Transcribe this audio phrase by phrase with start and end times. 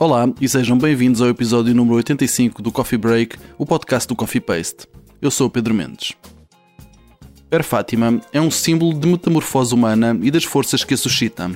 [0.00, 4.40] Olá e sejam bem-vindos ao episódio número 85 do Coffee Break, o podcast do Coffee
[4.40, 4.86] Paste.
[5.20, 6.12] Eu sou o Pedro Mendes.
[7.50, 11.50] Per Fátima é um símbolo de metamorfose humana e das forças que a suscita.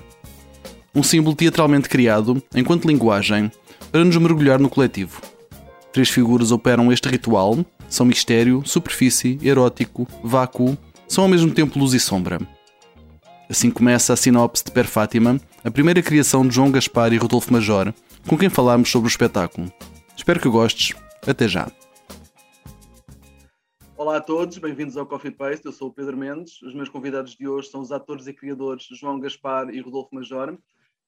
[0.93, 3.49] Um símbolo teatralmente criado, enquanto linguagem,
[3.93, 5.23] para nos mergulhar no coletivo.
[5.93, 11.95] Três figuras operam este ritual, são mistério, superfície, erótico, vácuo, são ao mesmo tempo luz
[11.95, 12.41] e sombra.
[13.49, 17.53] Assim começa a sinopse de Per Fátima, a primeira criação de João Gaspar e Rodolfo
[17.53, 17.95] Major,
[18.29, 19.73] com quem falámos sobre o espetáculo.
[20.17, 20.97] Espero que gostes.
[21.27, 21.71] Até já.
[23.97, 25.67] Olá a todos, bem-vindos ao Coffee Paste.
[25.67, 26.61] Eu sou o Pedro Mendes.
[26.63, 30.59] Os meus convidados de hoje são os atores e criadores João Gaspar e Rodolfo Major,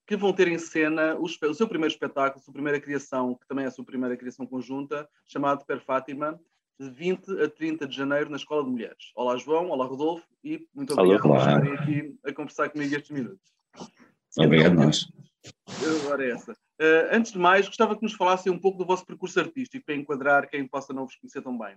[0.07, 3.47] que vão ter em cena o, o seu primeiro espetáculo, a sua primeira criação, que
[3.49, 6.39] também é a sua primeira criação conjunta, chamado Per Fátima,
[6.79, 9.13] de 20 a 30 de janeiro na Escola de Mulheres.
[9.17, 13.53] Olá João, olá Rodolfo e muito obrigado por estarem aqui a conversar comigo estes minutos.
[14.39, 15.09] Obrigado, então, nós.
[16.05, 16.57] Agora é essa.
[16.81, 19.95] Uh, antes de mais, gostava que nos falassem um pouco do vosso percurso artístico, para
[19.95, 21.77] enquadrar quem possa não vos conhecer tão bem.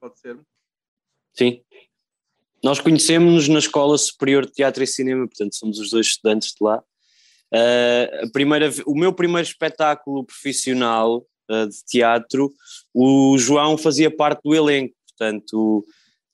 [0.00, 0.38] Pode ser?
[1.34, 1.62] Sim.
[2.62, 6.64] Nós conhecemos-nos na Escola Superior de Teatro e Cinema, portanto somos os dois estudantes de
[6.64, 6.78] lá.
[7.52, 12.52] Uh, a primeira, o meu primeiro espetáculo profissional uh, de teatro,
[12.94, 15.84] o João fazia parte do elenco, portanto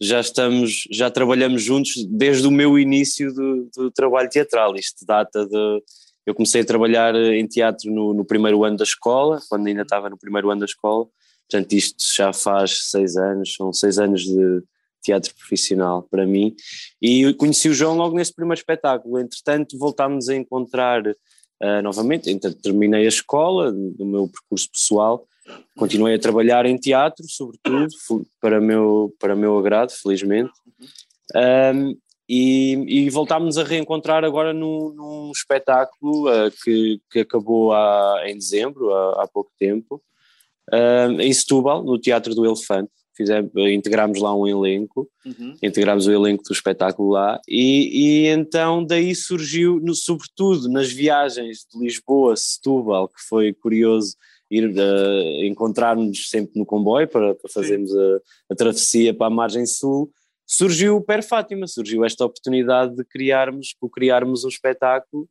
[0.00, 4.76] já estamos, já trabalhamos juntos desde o meu início do, do trabalho teatral.
[4.76, 5.82] Isto data de
[6.28, 10.10] eu comecei a trabalhar em teatro no, no, primeiro ano da escola, quando ainda estava
[10.10, 11.06] no primeiro ano da escola.
[11.48, 14.62] Portanto, isto já faz seis anos, são seis anos de
[15.02, 16.54] teatro profissional para mim.
[17.00, 19.18] E conheci o João logo nesse primeiro espetáculo.
[19.18, 22.30] Entretanto, voltámos a encontrar uh, novamente.
[22.30, 25.26] Então, terminei a escola, do meu percurso pessoal.
[25.78, 27.88] Continuei a trabalhar em teatro, sobretudo,
[28.38, 30.52] para meu, para meu agrado, felizmente.
[31.34, 31.96] Um,
[32.28, 38.36] e, e voltámos a reencontrar agora num, num espetáculo uh, que, que acabou há, em
[38.36, 40.02] dezembro, há, há pouco tempo,
[40.72, 42.90] uh, em Setúbal, no Teatro do Elefante.
[43.16, 45.56] Fizemos, integramos lá um elenco, uhum.
[45.60, 51.66] integramos o elenco do espetáculo lá, e, e então daí surgiu, no, sobretudo nas viagens
[51.68, 54.14] de Lisboa a Setúbal, que foi curioso
[54.48, 58.20] ir uh, encontrar-nos sempre no comboio para, para fazermos a,
[58.52, 60.12] a travessia para a margem sul,
[60.48, 65.28] surgiu o Per Fátima, surgiu esta oportunidade de criarmos, criarmos um espetáculo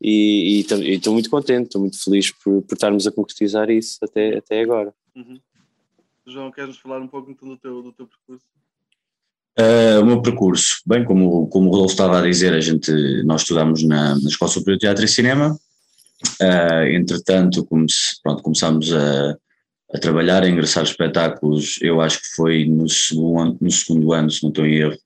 [0.00, 4.62] e estou muito contente, estou muito feliz por, por estarmos a concretizar isso até, até
[4.62, 4.94] agora.
[5.14, 5.38] Uhum.
[6.26, 8.46] João, queres falar um pouco então do teu, do teu percurso?
[9.58, 12.90] Uh, o meu percurso, bem, como, como o Rodolfo estava a dizer, a gente,
[13.24, 15.58] nós estudamos na, na Escola Superior de Teatro e Cinema,
[16.40, 17.86] uh, entretanto come,
[18.22, 19.36] pronto, começámos a,
[19.92, 24.42] a trabalhar, a ingressar espetáculos, eu acho que foi no segundo, no segundo ano, se
[24.42, 24.98] não estou em erro,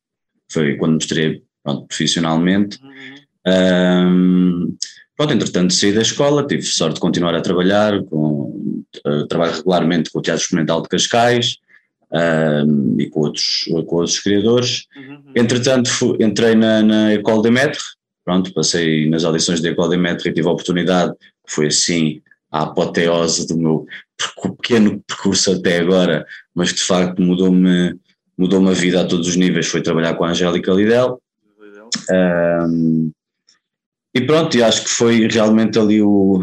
[0.50, 2.78] foi quando mostrei pronto, profissionalmente.
[2.82, 3.14] Uhum.
[3.46, 4.76] Um,
[5.16, 10.10] pronto, entretanto saí da escola, tive sorte de continuar a trabalhar, com, uh, trabalho regularmente
[10.10, 11.56] com o Teatro Experimental de Cascais
[12.12, 14.86] um, e com outros, com outros criadores.
[14.94, 15.32] Uhum.
[15.34, 17.82] Entretanto fui, entrei na, na École de Maître,
[18.22, 21.14] pronto, passei nas audições da École de Maître e tive a oportunidade,
[21.48, 23.86] foi assim a apoteose do meu
[24.56, 27.98] pequeno percurso até agora, mas que de facto mudou-me
[28.36, 31.20] mudou a vida a todos os níveis, foi trabalhar com a Angélica Lidel.
[32.10, 33.12] Um,
[34.12, 36.42] e pronto, e acho que foi realmente ali o,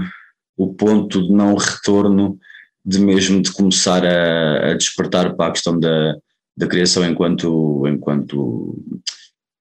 [0.57, 2.39] o ponto de não retorno
[2.83, 6.15] de mesmo de começar a, a despertar para a questão da,
[6.55, 8.77] da criação enquanto, enquanto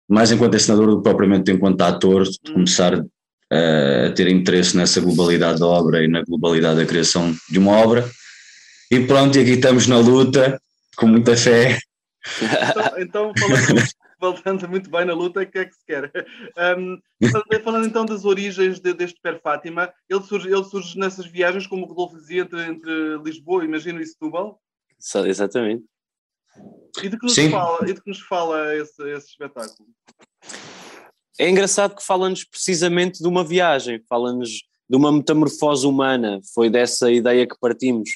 [0.09, 2.55] mais enquanto ensinador do que propriamente enquanto ator, de hum.
[2.55, 3.05] começar
[3.51, 8.09] a ter interesse nessa globalidade da obra e na globalidade da criação de uma obra.
[8.91, 10.61] E pronto, e aqui estamos na luta,
[10.97, 11.79] com muita fé.
[12.71, 13.83] Então, então falando,
[14.21, 16.13] voltando muito bem na luta, o que é que se quer?
[16.77, 16.99] Um,
[17.65, 21.85] falando então das origens de, deste Per Fátima, ele surge, ele surge nessas viagens, como
[21.85, 24.61] o Rodolfo dizia, entre, entre Lisboa, imagino, e Setúbal?
[25.27, 25.85] Exatamente.
[27.03, 27.51] E de que nos Sim.
[27.51, 29.89] fala, e de que nos fala esse, esse espetáculo?
[31.41, 34.51] É engraçado que fala-nos precisamente de uma viagem, fala-nos
[34.87, 38.11] de uma metamorfose humana, foi dessa ideia que partimos.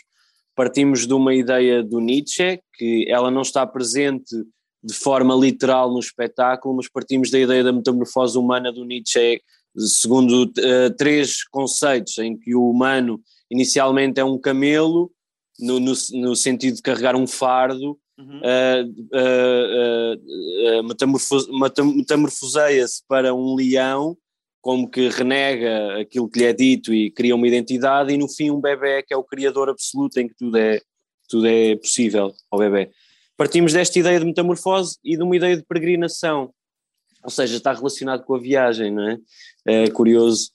[0.54, 4.36] Partimos de uma ideia do Nietzsche, que ela não está presente
[4.82, 9.40] de forma literal no espetáculo, mas partimos da ideia da metamorfose humana do Nietzsche,
[9.74, 13.18] segundo uh, três conceitos, em que o humano
[13.50, 15.10] inicialmente é um camelo,
[15.58, 18.40] no, no, no sentido de carregar um fardo, Uhum.
[18.40, 18.84] Uh,
[20.80, 20.84] uh,
[21.96, 24.16] metamorfoseia-se para um leão,
[24.60, 28.50] como que renega aquilo que lhe é dito e cria uma identidade, e no fim
[28.50, 30.80] um bebê que é o criador absoluto em que tudo é,
[31.28, 32.90] tudo é possível ao bebê.
[33.36, 36.50] Partimos desta ideia de metamorfose e de uma ideia de peregrinação,
[37.22, 39.18] ou seja, está relacionado com a viagem, não é?
[39.66, 40.50] É curioso.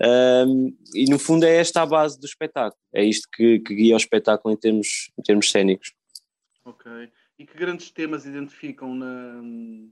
[0.00, 3.94] Um, e no fundo é esta a base do espetáculo, é isto que, que guia
[3.94, 5.92] o espetáculo em termos, em termos cênicos.
[6.70, 7.10] Ok.
[7.38, 9.40] E que grandes temas identificam na,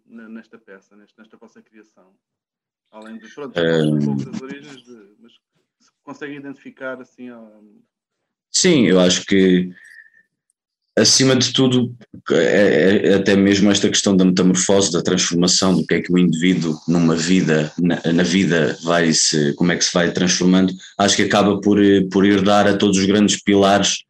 [0.06, 2.14] na nesta peça, nesta, nesta vossa criação?
[2.90, 3.94] Além de, pronto, um...
[3.96, 5.32] um pouco das origens, de, mas
[5.80, 7.28] se conseguem identificar assim.
[8.50, 9.70] Sim, eu acho que
[10.96, 11.94] acima de tudo,
[12.30, 16.18] é, é, até mesmo esta questão da metamorfose, da transformação, do que é que o
[16.18, 21.16] indivíduo numa vida, na, na vida vai se, como é que se vai transformando, acho
[21.16, 21.78] que acaba por,
[22.10, 24.04] por herdar a todos os grandes pilares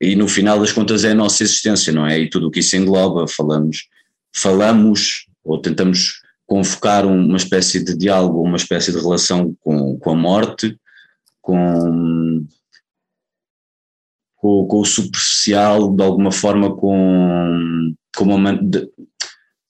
[0.00, 2.18] e no final das contas é a nossa existência, não é?
[2.18, 3.88] E tudo o que isso engloba, falamos,
[4.34, 10.14] falamos ou tentamos convocar uma espécie de diálogo, uma espécie de relação com, com a
[10.14, 10.76] morte,
[11.40, 12.46] com,
[14.36, 18.58] com, com o superficial, de alguma forma com, com, uma,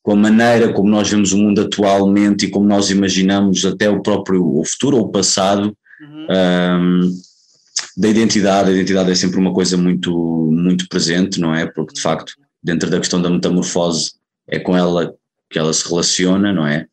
[0.03, 4.00] com a maneira como nós vemos o mundo atualmente e como nós imaginamos até o
[4.00, 5.76] próprio o futuro ou o passado.
[6.00, 6.26] Uhum.
[6.31, 7.30] Um,
[7.97, 10.13] da identidade, a identidade é sempre uma coisa muito,
[10.53, 11.67] muito presente, não é?
[11.67, 12.33] Porque de facto,
[12.63, 14.13] dentro da questão da metamorfose,
[14.49, 15.15] é com ela
[15.49, 16.87] que ela se relaciona, não é?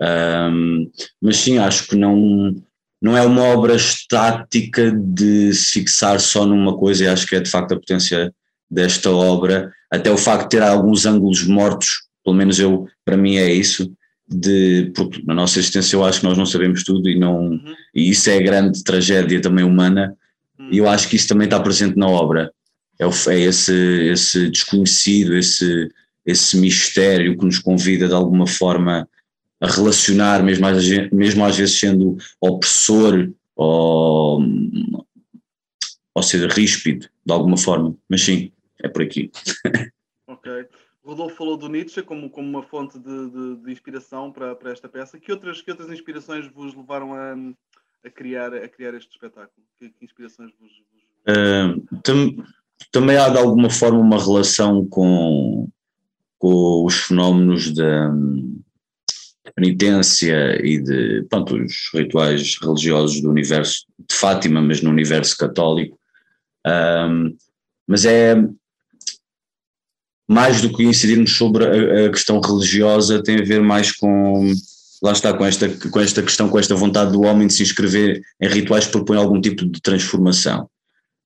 [0.00, 0.90] Um,
[1.20, 2.54] mas sim, acho que não,
[3.00, 7.40] não é uma obra estática de se fixar só numa coisa, e acho que é
[7.40, 8.32] de facto a potência
[8.70, 13.36] desta obra, até o facto de ter alguns ângulos mortos, pelo menos eu, para mim
[13.36, 13.92] é isso,
[14.28, 17.74] de, porque na nossa existência eu acho que nós não sabemos tudo e não, uhum.
[17.94, 20.16] e isso é a grande tragédia também humana,
[20.70, 22.52] e eu acho que isso também está presente na obra.
[22.98, 23.72] É, é esse,
[24.06, 25.90] esse desconhecido, esse,
[26.24, 29.08] esse mistério que nos convida de alguma forma
[29.60, 34.42] a relacionar, mesmo às, mesmo às vezes sendo opressor ou,
[36.14, 37.96] ou ser ríspido de alguma forma.
[38.08, 39.30] Mas sim, é por aqui.
[40.26, 40.66] ok.
[41.04, 44.88] Rodolfo falou do Nietzsche como, como uma fonte de, de, de inspiração para, para esta
[44.88, 45.18] peça.
[45.18, 47.34] Que outras, que outras inspirações vos levaram a,
[48.04, 49.66] a criar, a criar este espetáculo?
[49.78, 50.70] Que, que inspirações vos.
[50.70, 51.02] vos...
[51.36, 52.44] Uh, tam,
[52.90, 55.68] também há de alguma forma uma relação com,
[56.38, 58.12] com os fenómenos da
[59.54, 65.98] penitência e de pronto, os rituais religiosos do universo de Fátima, mas no universo católico.
[67.86, 68.34] Mas é
[70.28, 74.52] mais do que incidirmos sobre a, questão religiosa, tem a ver mais com
[75.02, 78.22] lá está, com esta, com esta questão, com esta vontade do homem de se inscrever
[78.40, 80.68] em rituais que propõem algum tipo de transformação.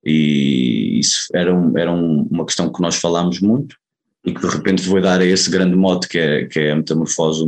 [0.04, 3.76] E isso era, um, era um, uma questão que nós falámos muito
[4.24, 6.76] e que de repente foi dar a esse grande mote que é, que é a
[6.76, 7.42] metamorfose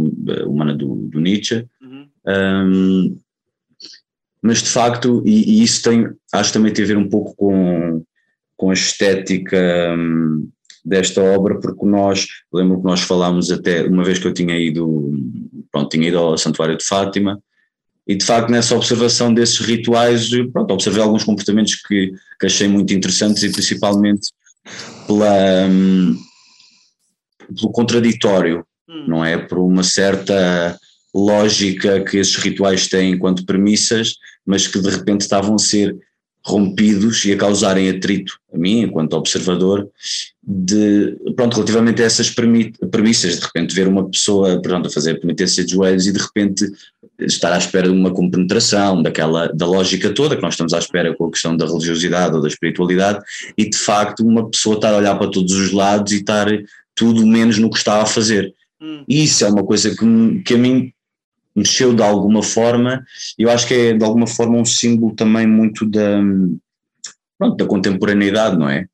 [0.46, 1.64] humana do, do Nietzsche.
[1.80, 2.08] Uhum.
[2.26, 3.18] Um,
[4.42, 7.34] mas de facto, e, e, isso tem, acho que também tem a ver um pouco
[7.34, 8.04] com,
[8.56, 9.58] com a estética
[9.96, 10.48] um,
[10.84, 15.12] desta obra, porque nós, lembro que nós falámos até, uma vez que eu tinha ido,
[15.70, 17.40] pronto, tinha ido ao Santuário de Fátima,
[18.06, 22.94] e de facto nessa observação desses rituais, pronto, observei alguns comportamentos que, que achei muito
[22.94, 24.30] interessantes e principalmente
[25.06, 26.18] pela, hum,
[27.54, 29.04] pelo contraditório, hum.
[29.06, 29.36] não é?
[29.36, 30.78] Por uma certa
[31.14, 34.14] lógica que esses rituais têm enquanto premissas,
[34.46, 35.94] mas que de repente estavam a ser
[36.48, 39.88] rompidos e a causarem atrito a mim, enquanto observador,
[40.42, 45.64] de, pronto, relativamente a essas premissas, de repente ver uma pessoa, pronto, a fazer penitência
[45.64, 46.64] de joelhos e de repente
[47.20, 51.14] estar à espera de uma compenetração, daquela, da lógica toda que nós estamos à espera
[51.14, 53.18] com a questão da religiosidade ou da espiritualidade
[53.56, 56.46] e de facto uma pessoa estar a olhar para todos os lados e estar
[56.94, 58.54] tudo menos no que está a fazer.
[58.80, 59.04] Hum.
[59.08, 60.92] Isso é uma coisa que, que a mim
[61.54, 63.04] mexeu de alguma forma,
[63.38, 66.20] eu acho que é de alguma forma um símbolo também muito da,
[67.38, 68.86] pronto, da contemporaneidade, não é?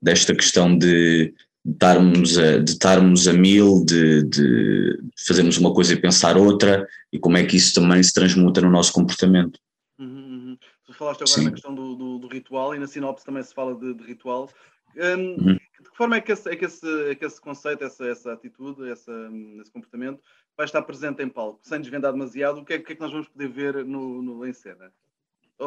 [0.00, 1.32] Desta questão de
[1.64, 7.18] estarmos a, de estarmos a mil, de, de fazermos uma coisa e pensar outra, e
[7.18, 9.58] como é que isso também se transmuta no nosso comportamento.
[9.98, 10.58] Uhum, uhum.
[10.84, 11.44] Tu falaste agora Sim.
[11.44, 14.50] na questão do, do, do, ritual, e na sinopse também se fala de, de ritual.
[14.96, 15.58] Um, uhum.
[15.92, 18.90] Que forma é que esse, é que esse, é que esse conceito, essa, essa atitude,
[18.90, 19.12] essa,
[19.60, 20.20] esse comportamento
[20.56, 21.60] vai estar presente em palco?
[21.62, 24.22] Sem desvendar demasiado, o que é, o que, é que nós vamos poder ver no,
[24.22, 24.92] no, em cena?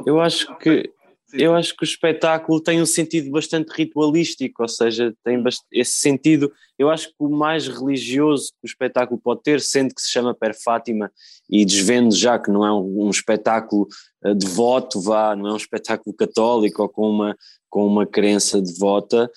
[0.06, 0.92] Eu acho que
[1.28, 5.94] Sim, eu acho que o espetáculo tem um sentido bastante ritualístico, ou seja, tem esse
[5.94, 6.52] sentido.
[6.78, 10.36] Eu acho que o mais religioso que o espetáculo pode ter, sendo que se chama
[10.36, 11.12] Per Fátima,
[11.50, 13.88] e desvendo já que não é um, um espetáculo
[14.24, 17.36] uh, devoto, vá, não é um espetáculo católico ou com uma,
[17.70, 19.30] com uma crença devota,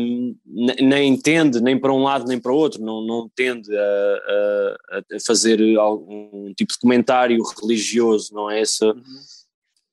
[0.00, 3.82] um, nem entende nem para um lado nem para o outro, não, não tende a,
[3.82, 8.86] a, a fazer algum tipo de comentário religioso, não é essa.
[8.86, 9.02] Uhum.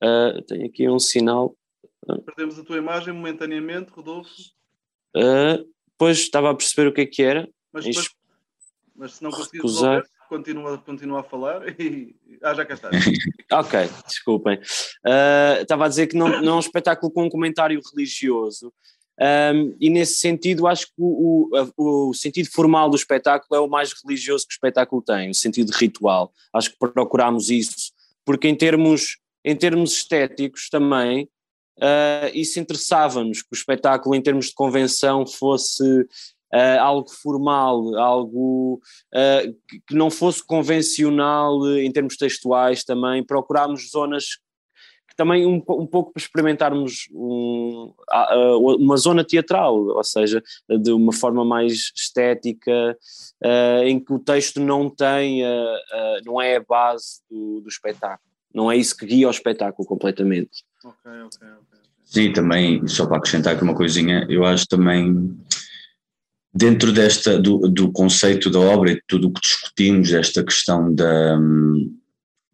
[0.03, 1.55] Uh, tenho aqui um sinal.
[2.25, 4.31] Perdemos a tua imagem momentaneamente, Rodolfo.
[5.15, 5.67] Uh,
[5.97, 7.47] pois estava a perceber o que é que era.
[7.71, 8.09] Mas, mas,
[8.95, 12.15] mas se não conseguires resolver, continua, continua a falar e.
[12.43, 12.89] Ah, já cá está.
[13.59, 14.57] ok, desculpem.
[14.57, 18.73] Uh, estava a dizer que não, não é um espetáculo com um comentário religioso.
[19.19, 23.69] Um, e nesse sentido, acho que o, o, o, sentido formal do espetáculo é o
[23.69, 26.33] mais religioso que o espetáculo tem, o sentido ritual.
[26.51, 27.93] Acho que procurámos isso,
[28.25, 31.29] porque em termos, em termos estéticos também,
[31.77, 36.07] uh, isso interessava-nos, que o espetáculo, em termos de convenção, fosse
[36.53, 38.81] uh, algo formal, algo
[39.13, 43.23] uh, que não fosse convencional em termos textuais também.
[43.23, 44.39] Procurámos zonas
[45.17, 47.93] também um, um pouco para experimentarmos um,
[48.79, 52.97] uma zona teatral, ou seja, de uma forma mais estética,
[53.43, 55.43] uh, em que o texto não tem,
[56.25, 60.63] não é a base do, do, espetáculo, não é isso que guia o espetáculo completamente.
[60.83, 61.79] Ok, ok, ok.
[62.05, 65.37] Sim, também, só para acrescentar aqui uma coisinha, eu acho também
[66.53, 71.39] dentro desta do, do conceito da obra e tudo o que discutimos, esta questão da,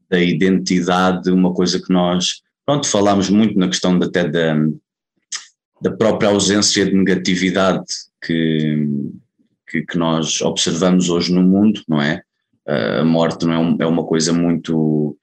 [0.08, 4.54] da identidade, uma coisa que nós Pronto, falámos muito na questão até da,
[5.82, 7.86] da própria ausência de negatividade
[8.22, 8.86] que,
[9.66, 12.22] que, que, nós observamos hoje no mundo, não é?
[12.68, 15.18] A morte não é, um, é uma coisa muito.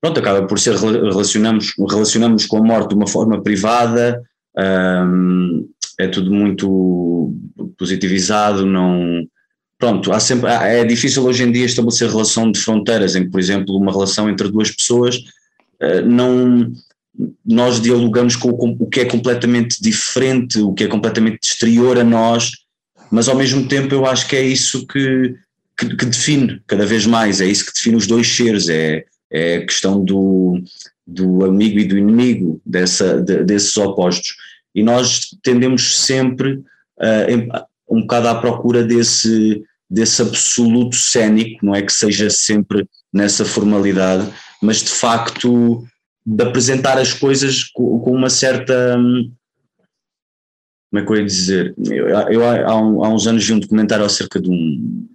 [0.00, 0.74] Pronto, acaba por ser.
[0.76, 4.22] Relacionamos, relacionamos com a morte de uma forma privada,
[5.04, 5.68] hum,
[5.98, 7.34] é tudo muito
[7.78, 9.26] positivizado, não.
[9.78, 13.40] Pronto, há sempre, é difícil hoje em dia estabelecer relação de fronteiras, em que, por
[13.40, 15.18] exemplo, uma relação entre duas pessoas
[15.80, 16.70] eh, não
[17.44, 22.04] nós dialogamos com, com, o que é completamente diferente, o que é completamente exterior a
[22.04, 22.50] nós,
[23.10, 25.34] mas ao mesmo tempo eu acho que é isso que,
[25.76, 29.56] que, que define cada vez mais, é isso que define os dois seres, é, é
[29.56, 30.60] a questão do,
[31.06, 34.34] do amigo e do inimigo, dessa, de, desses opostos.
[34.74, 41.82] E nós tendemos sempre uh, um bocado à procura desse, desse absoluto cénico, não é
[41.82, 44.32] que seja sempre nessa formalidade,
[44.62, 45.84] mas de facto
[46.24, 48.96] de apresentar as coisas com, com uma certa.
[48.96, 49.32] Hum,
[50.90, 51.74] como é que eu ia dizer?
[51.88, 55.08] Eu, eu há, um, há, uns anos vi um documentário acerca de um,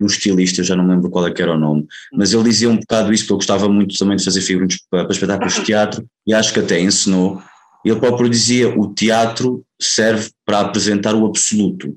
[0.00, 2.68] um estilista, já não me lembro qual é que era o nome, mas ele dizia
[2.68, 5.64] um bocado isso, porque eu gostava muito também de fazer figuras para, para espetáculos de
[5.64, 7.42] teatro, e acho que até ensinou.
[7.84, 11.94] Ele próprio dizia: o teatro serve para apresentar o absoluto.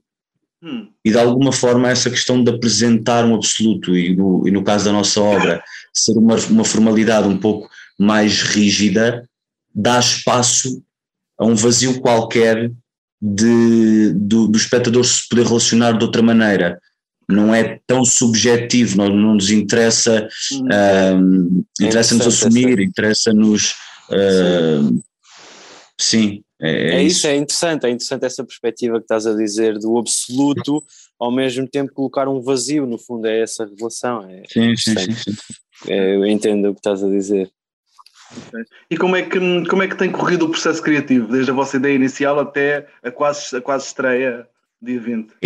[0.61, 0.89] Hum.
[1.03, 4.85] E de alguma forma essa questão de apresentar um absoluto, e no, e no caso
[4.85, 5.63] da nossa obra,
[5.93, 9.27] ser uma, uma formalidade um pouco mais rígida,
[9.73, 10.81] dá espaço
[11.37, 12.71] a um vazio qualquer
[13.21, 16.79] de, do, do espectador se poder relacionar de outra maneira.
[17.29, 20.65] Não é tão subjetivo, não, não nos interessa, hum.
[20.65, 23.75] uh, interessa-nos assumir, interessa-nos.
[24.09, 24.99] Uh,
[25.99, 26.41] sim.
[26.61, 29.77] É, é, é isso, isso, é interessante, é interessante essa perspectiva que estás a dizer
[29.77, 30.83] do absoluto,
[31.19, 34.27] ao mesmo tempo colocar um vazio, no fundo, é essa relação.
[34.29, 35.31] É sim, sim, sim, sim.
[35.87, 37.49] É, eu entendo o que estás a dizer.
[38.89, 41.77] E como é, que, como é que tem corrido o processo criativo, desde a vossa
[41.77, 44.47] ideia inicial até a quase, a quase estreia
[44.81, 45.33] dia 20?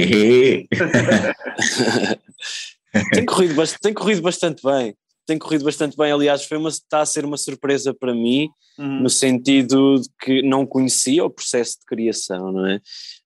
[3.13, 6.11] tem, corrido, tem corrido bastante bem tem corrido bastante bem.
[6.11, 9.03] Aliás, foi uma, está a ser uma surpresa para mim, uhum.
[9.03, 12.81] no sentido de que não conhecia o processo de criação, não é?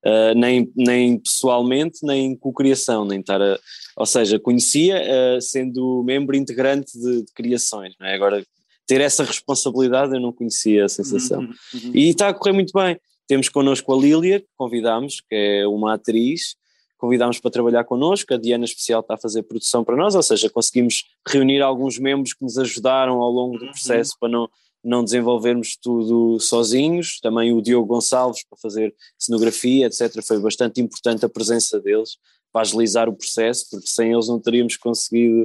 [0.05, 3.59] Uh, nem, nem pessoalmente, nem co-criação, nem estar a.
[3.97, 8.13] Ou seja, conhecia uh, sendo membro integrante de, de, criações, não é?
[8.13, 8.43] Agora,
[8.85, 11.41] ter essa responsabilidade eu não conhecia a sensação.
[11.41, 11.53] Uhum.
[11.73, 11.91] Uhum.
[11.93, 12.97] E está a correr muito bem.
[13.27, 16.55] Temos connosco a Lília, que convidámos, que é uma atriz
[16.97, 20.49] convidámos para trabalhar connosco, a Diana Especial está a fazer produção para nós, ou seja,
[20.49, 23.71] conseguimos reunir alguns membros que nos ajudaram ao longo do uhum.
[23.71, 24.19] processo uhum.
[24.19, 24.49] para não,
[24.83, 30.21] não desenvolvermos tudo sozinhos, também o Diogo Gonçalves para fazer cenografia, etc.
[30.23, 32.17] Foi bastante importante a presença deles
[32.51, 35.43] para agilizar o processo, porque sem eles não teríamos conseguido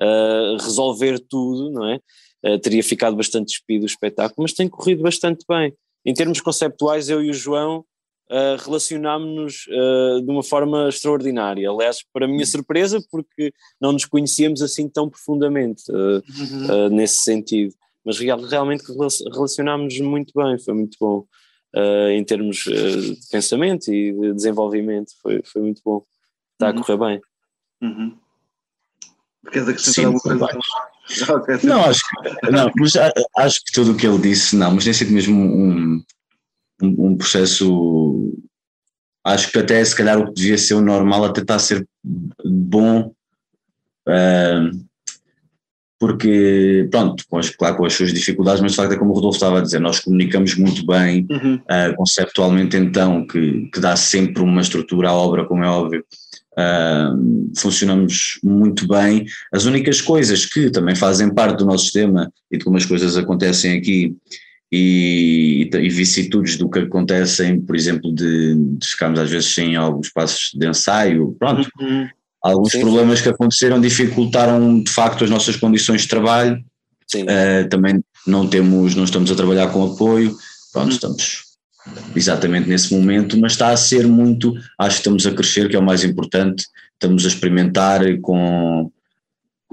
[0.00, 2.00] uh, resolver tudo, não é?
[2.44, 5.72] Uh, teria ficado bastante despido o espetáculo, mas tem corrido bastante bem.
[6.08, 7.84] Em termos conceptuais, eu e o João
[8.30, 11.68] uh, relacionámos-nos uh, de uma forma extraordinária.
[11.68, 16.88] Aliás, para a minha surpresa, porque não nos conhecíamos assim tão profundamente uh, uhum.
[16.88, 17.74] nesse sentido.
[18.02, 18.84] Mas real, realmente
[19.30, 21.26] relacionámos-nos muito bem, foi muito bom.
[22.10, 26.02] em termos de pensamento e de desenvolvimento, foi, foi muito bom.
[26.54, 26.80] Está uhum.
[26.80, 27.20] a correr bem.
[27.82, 28.18] Uhum.
[29.52, 30.87] Queres acrescentar alguma coisa?
[31.64, 32.92] Não, acho que, não, mas
[33.36, 36.02] acho que tudo o que ele disse, não, mas tem sido mesmo um,
[36.82, 38.32] um, um, processo.
[39.24, 41.86] Acho que até se calhar o que devia ser o normal até está a ser
[42.44, 43.12] bom.
[44.06, 44.88] Uh,
[45.98, 49.14] porque, pronto, com as, claro, com as suas dificuldades, mas de facto é como o
[49.14, 51.56] Rodolfo estava a dizer, nós comunicamos muito bem, uhum.
[51.56, 56.04] uh, conceptualmente então, que, que dá sempre uma estrutura à obra, como é óbvio,
[56.58, 59.24] uh, funcionamos muito bem.
[59.52, 63.16] As únicas coisas que também fazem parte do nosso sistema e de como as coisas
[63.16, 64.16] acontecem aqui
[64.70, 70.08] e, e, vicissitudes do que acontecem, por exemplo, de, de ficarmos às vezes sem alguns
[70.08, 71.68] espaços de ensaio, pronto.
[71.80, 72.08] Uhum.
[72.42, 73.24] Alguns sim, problemas sim.
[73.24, 76.62] que aconteceram dificultaram de facto as nossas condições de trabalho.
[77.14, 80.36] Uh, também não temos, não estamos a trabalhar com apoio.
[80.72, 80.92] Pronto, uhum.
[80.92, 81.47] estamos
[82.14, 85.78] exatamente nesse momento, mas está a ser muito, acho que estamos a crescer, que é
[85.78, 88.90] o mais importante, estamos a experimentar com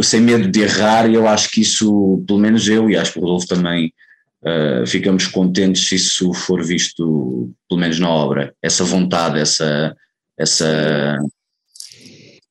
[0.02, 3.20] sem medo de errar, e eu acho que isso, pelo menos eu e acho que
[3.20, 3.94] o Rodolfo também,
[4.42, 9.96] uh, ficamos contentes se isso for visto, pelo menos na obra, essa vontade, essa,
[10.38, 11.18] essa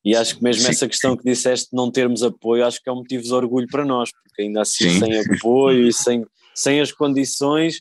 [0.05, 2.91] e acho que mesmo sim, essa questão que disseste de não termos apoio, acho que
[2.91, 4.99] é um motivo de orgulho para nós, porque ainda assim sim.
[4.99, 7.81] sem apoio e sem, sem as condições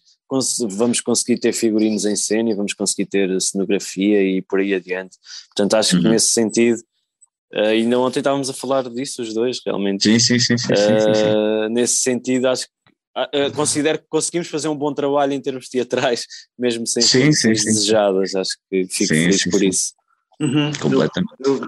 [0.70, 5.18] vamos conseguir ter figurinos em cena e vamos conseguir ter cenografia e por aí adiante.
[5.48, 6.12] Portanto, acho que uhum.
[6.12, 6.80] nesse sentido,
[7.53, 10.03] uh, ainda ontem estávamos a falar disso os dois, realmente.
[10.03, 10.58] Sim, sim, sim.
[10.58, 11.22] sim, uh, sim, sim.
[11.25, 15.70] Eh, nesse sentido, acho que uh, considero que conseguimos fazer um bom trabalho em termos
[15.70, 16.25] teatrais,
[16.58, 18.36] mesmo sem sim, sim, desejadas.
[18.36, 19.94] Acho que fico feliz por isso.
[20.39, 20.72] Uhum.
[20.82, 21.36] Completamente.
[21.46, 21.62] Eu,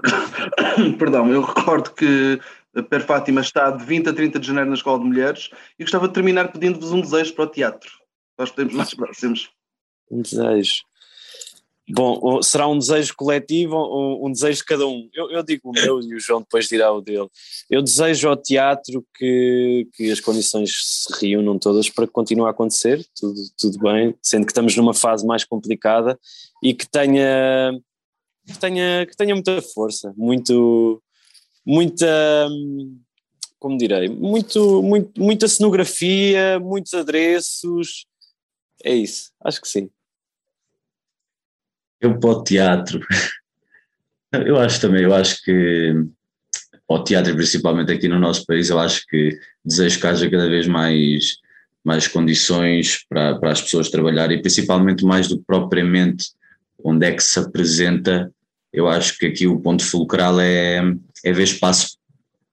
[0.78, 2.40] eu, perdão, eu recordo que
[2.74, 5.84] a Per Fátima está de 20 a 30 de janeiro na Escola de Mulheres e
[5.84, 7.90] gostava de terminar pedindo-vos um desejo para o teatro.
[8.38, 9.50] Nós podemos mais próximos.
[10.10, 10.82] Um desejo.
[11.88, 15.08] Bom, será um desejo coletivo ou um desejo de cada um?
[15.14, 17.28] Eu, eu, digo o meu e o João depois dirá o dele.
[17.70, 22.50] Eu desejo ao teatro que, que as condições se reúnam todas para que continue a
[22.50, 26.18] acontecer, tudo, tudo bem, sendo que estamos numa fase mais complicada
[26.60, 27.80] e que tenha,
[28.44, 31.00] que tenha, que tenha muita força, muito,
[31.64, 32.48] muita,
[33.60, 38.06] como direi, muito, muito, muita cenografia, muitos adereços,
[38.84, 39.90] é isso, acho que sim.
[42.00, 43.00] Eu para o teatro,
[44.32, 45.94] eu acho também, eu acho que
[46.86, 50.48] para o teatro, principalmente aqui no nosso país, eu acho que desejo que haja cada
[50.48, 51.36] vez mais,
[51.84, 56.30] mais condições para, para as pessoas trabalharem, e principalmente mais do que propriamente
[56.82, 58.30] onde é que se apresenta.
[58.72, 60.80] Eu acho que aqui o ponto fulcral é,
[61.24, 61.98] é ver espaço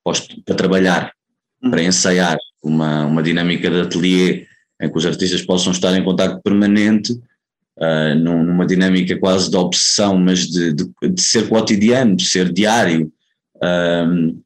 [0.03, 1.13] para trabalhar,
[1.61, 1.87] para uhum.
[1.87, 4.47] ensaiar, uma, uma dinâmica de ateliê
[4.83, 10.17] em que os artistas possam estar em contato permanente, uh, numa dinâmica quase de obsessão,
[10.17, 13.11] mas de, de, de ser cotidiano, de ser diário,
[13.63, 14.39] um,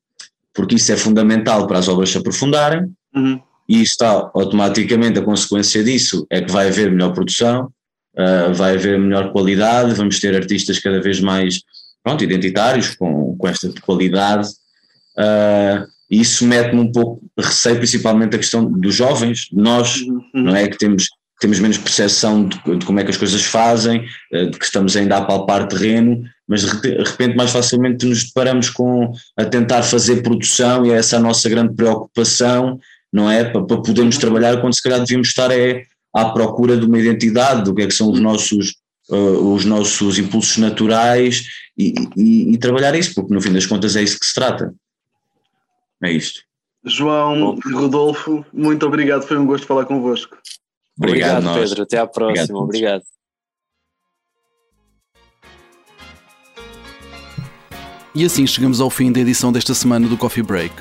[0.53, 3.41] porque isso é fundamental para as obras se aprofundarem, uhum.
[3.67, 7.71] e está automaticamente a consequência disso é que vai haver melhor produção,
[8.15, 11.61] uh, vai haver melhor qualidade, vamos ter artistas cada vez mais
[12.03, 14.49] pronto, identitários com, com esta qualidade.
[15.17, 20.21] Uh, e isso mete-me um pouco receio, principalmente a questão dos jovens, nós, uhum.
[20.33, 20.67] não é?
[20.67, 24.57] Que temos, temos menos percepção de, de, como é que as coisas fazem, eh, de
[24.57, 29.43] que estamos ainda a palpar terreno, mas de repente mais facilmente nos deparamos com a
[29.43, 32.79] tentar fazer produção e é essa a nossa grande preocupação,
[33.11, 33.43] não é?
[33.43, 34.21] Para, para podermos uhum.
[34.21, 35.83] trabalhar quando se calhar devíamos estar é
[36.15, 38.75] à procura de uma identidade, do que é que são os nossos,
[39.09, 41.45] uh, os nossos impulsos naturais
[41.77, 44.73] e, e, e trabalhar isso, porque no fim das contas é isso que se trata.
[46.03, 46.41] É isto.
[46.83, 49.23] João e Rodolfo, muito obrigado.
[49.23, 50.37] Foi um gosto falar convosco.
[50.97, 51.83] Obrigado, obrigado Pedro.
[51.83, 52.59] Até à próxima.
[52.59, 53.01] Obrigado.
[53.01, 53.17] obrigado.
[58.15, 60.73] E assim chegamos ao fim da edição desta semana do Coffee Break.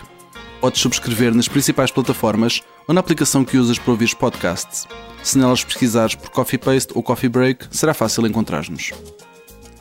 [0.59, 4.88] Podes subscrever nas principais plataformas ou na aplicação que usas para ouvir podcasts.
[5.22, 8.92] Se nelas pesquisares por Coffee Paste ou Coffee Break, será fácil encontrar-nos.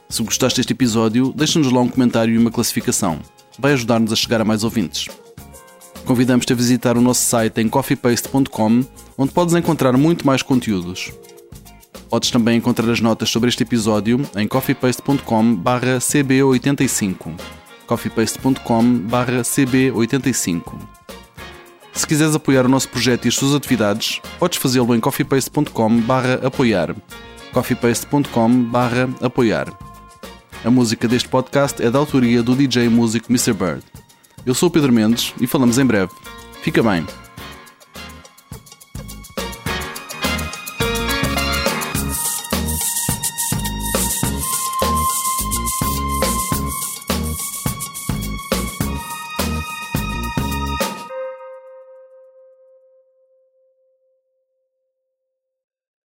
[0.10, 3.22] Se gostaste deste episódio, deixa-nos lá um comentário e uma classificação.
[3.58, 5.08] Vai ajudar-nos a chegar a mais ouvintes.
[6.06, 8.86] Convidamos-te a visitar o nosso site em coffeepaste.com,
[9.18, 11.12] onde podes encontrar muito mais conteúdos.
[12.10, 17.34] Podes também encontrar as notas sobre este episódio em coffeepaste.com/cb85.
[17.88, 20.80] coffeepaste.com/cb85.
[21.92, 26.96] Se quiseres apoiar o nosso projeto e as suas atividades, podes fazê-lo em coffeepaste.com/apoiar.
[27.52, 29.74] coffeepaste.com/apoiar.
[30.64, 33.54] A música deste podcast é da autoria do DJ músico Mr.
[33.54, 33.84] Bird.
[34.46, 36.12] Eu sou o Pedro Mendes e falamos em breve.
[36.62, 37.06] Fica bem.